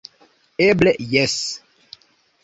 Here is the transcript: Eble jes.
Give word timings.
Eble 0.67 0.93
jes. 1.11 1.35